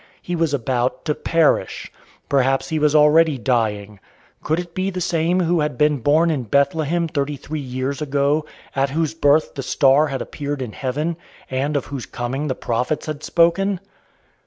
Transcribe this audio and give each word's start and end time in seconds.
He 0.19 0.35
was 0.35 0.51
about 0.51 1.05
to 1.05 1.13
perish. 1.13 1.91
Perhaps 2.27 2.69
he 2.69 2.79
was 2.79 2.95
already 2.95 3.37
dying. 3.37 3.99
Could 4.41 4.59
it 4.59 4.73
be 4.73 4.89
the 4.89 4.99
same 4.99 5.41
who 5.41 5.59
had 5.59 5.77
been 5.77 5.99
born 5.99 6.31
in 6.31 6.45
Bethlehem, 6.45 7.07
thirty 7.07 7.37
three 7.37 7.59
years 7.59 8.01
ago, 8.01 8.43
at 8.75 8.89
whose 8.89 9.13
birth 9.13 9.53
the 9.53 9.61
star 9.61 10.07
had 10.07 10.19
appeared 10.19 10.59
in 10.63 10.71
heaven, 10.71 11.17
and 11.51 11.77
of 11.77 11.85
whose 11.85 12.07
coming 12.07 12.47
the 12.47 12.55
prophets 12.55 13.05
had 13.05 13.23
spoken? 13.23 13.79